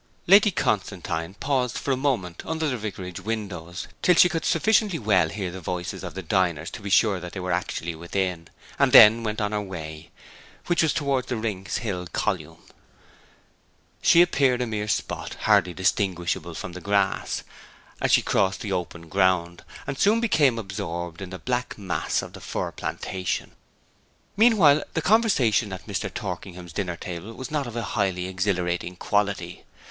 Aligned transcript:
Lady 0.25 0.49
Constantine 0.49 1.35
paused 1.35 1.77
for 1.77 1.91
a 1.91 1.95
moment 1.95 2.41
under 2.43 2.67
the 2.67 2.75
vicarage 2.75 3.19
windows, 3.19 3.87
till 4.01 4.15
she 4.15 4.27
could 4.27 4.43
sufficiently 4.43 4.97
well 4.97 5.29
hear 5.29 5.51
the 5.51 5.61
voices 5.61 6.03
of 6.03 6.15
the 6.15 6.23
diners 6.23 6.71
to 6.71 6.81
be 6.81 6.89
sure 6.89 7.19
that 7.19 7.33
they 7.33 7.39
were 7.39 7.51
actually 7.51 7.93
within, 7.93 8.47
and 8.79 8.93
then 8.93 9.21
went 9.21 9.39
on 9.39 9.51
her 9.51 9.61
way, 9.61 10.09
which 10.65 10.81
was 10.81 10.91
towards 10.91 11.27
the 11.27 11.37
Rings 11.37 11.77
Hill 11.77 12.07
column. 12.07 12.63
She 14.01 14.23
appeared 14.23 14.59
a 14.59 14.65
mere 14.65 14.87
spot, 14.87 15.35
hardly 15.41 15.71
distinguishable 15.71 16.55
from 16.55 16.71
the 16.73 16.81
grass, 16.81 17.43
as 18.01 18.11
she 18.11 18.23
crossed 18.23 18.61
the 18.61 18.71
open 18.71 19.07
ground, 19.07 19.63
and 19.85 19.99
soon 19.99 20.19
became 20.19 20.57
absorbed 20.57 21.21
in 21.21 21.29
the 21.29 21.37
black 21.37 21.77
mass 21.77 22.23
of 22.23 22.33
the 22.33 22.41
fir 22.41 22.71
plantation. 22.71 23.51
Meanwhile 24.35 24.81
the 24.95 25.03
conversation 25.03 25.71
at 25.71 25.85
Mr. 25.85 26.11
Torkingham's 26.11 26.73
dinner 26.73 26.97
table 26.97 27.33
was 27.35 27.51
not 27.51 27.67
of 27.67 27.75
a 27.75 27.83
highly 27.93 28.25
exhilarating 28.25 28.95
quality. 28.95 29.63